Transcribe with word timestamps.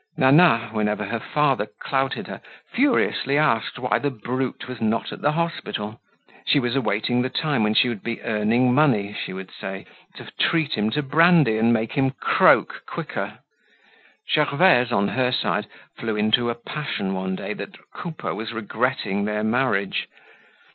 Nana, 0.17 0.69
whenever 0.71 1.05
her 1.05 1.19
father 1.19 1.67
clouted 1.79 2.25
her, 2.25 2.41
furiously 2.73 3.37
asked 3.37 3.77
why 3.77 3.99
the 3.99 4.09
brute 4.09 4.67
was 4.67 4.81
not 4.81 5.11
at 5.11 5.21
the 5.21 5.33
hospital. 5.33 6.01
She 6.47 6.59
was 6.59 6.75
awaiting 6.75 7.21
the 7.21 7.29
time 7.29 7.61
when 7.61 7.75
she 7.75 7.87
would 7.87 8.01
be 8.01 8.19
earning 8.23 8.73
money, 8.73 9.13
she 9.23 9.31
would 9.31 9.51
say, 9.51 9.85
to 10.15 10.25
treat 10.39 10.73
him 10.73 10.89
to 10.89 11.03
brandy 11.03 11.59
and 11.59 11.71
make 11.71 11.91
him 11.93 12.09
croak 12.19 12.81
quicker. 12.87 13.37
Gervaise, 14.33 14.91
on 14.91 15.09
her 15.09 15.31
side, 15.31 15.67
flew 15.99 16.15
into 16.15 16.49
a 16.49 16.55
passion 16.55 17.13
one 17.13 17.35
day 17.35 17.53
that 17.53 17.77
Coupeau 17.93 18.33
was 18.33 18.53
regretting 18.53 19.25
their 19.25 19.43
marriage. 19.43 20.07